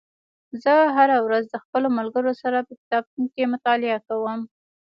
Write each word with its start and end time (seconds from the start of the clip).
زه 0.63 0.73
هره 0.95 1.17
ورځ 1.25 1.43
د 1.49 1.55
خپلو 1.63 1.87
ملګرو 1.97 2.31
سره 2.41 2.57
په 2.67 2.73
کتابتون 2.81 3.25
کې 3.33 3.51
مطالعه 3.53 3.99
کوم 4.07 4.39